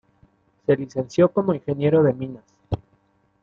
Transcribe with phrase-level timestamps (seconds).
[0.65, 2.43] Se licenció como ingeniero de minas.